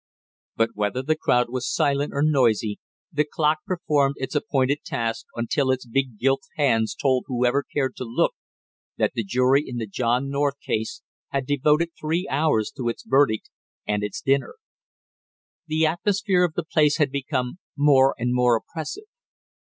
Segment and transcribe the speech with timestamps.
[0.55, 2.79] But whether the crowd was silent or noisy
[3.11, 8.03] the clock performed its appointed task until its big gilt hands told whoever cared to
[8.03, 8.33] look
[8.97, 13.51] that the jury in the John North case had devoted three hours to its verdict
[13.85, 14.55] and its dinner.
[15.67, 19.05] The atmosphere of the place had become more and more oppressive.